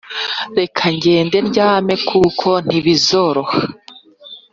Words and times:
Reka 0.57 0.83
njyende 0.95 1.37
ryame 1.49 1.93
kuko 2.09 2.49
ntibizoroha 2.67 3.57